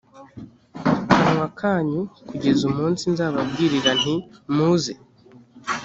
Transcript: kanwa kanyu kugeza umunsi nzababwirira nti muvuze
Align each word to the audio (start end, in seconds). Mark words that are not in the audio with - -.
kanwa 1.15 1.47
kanyu 1.59 2.01
kugeza 2.29 2.61
umunsi 2.71 3.03
nzababwirira 3.13 3.91
nti 4.01 4.13
muvuze 4.53 4.93